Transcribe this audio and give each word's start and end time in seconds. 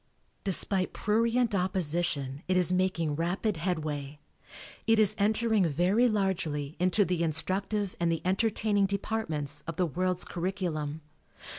Despite 0.43 0.93
prurient 0.93 1.53
opposition 1.53 2.41
it 2.47 2.57
is 2.57 2.73
making 2.73 3.15
rapid 3.15 3.57
headway. 3.57 4.19
It 4.87 4.97
is 4.97 5.15
entering 5.19 5.67
very 5.67 6.07
largely 6.09 6.75
into 6.79 7.05
the 7.05 7.21
instructive 7.21 7.95
and 7.99 8.11
the 8.11 8.23
entertaining 8.25 8.87
departments 8.87 9.61
of 9.67 9.75
the 9.75 9.85
world's 9.85 10.25
curriculum. 10.25 11.01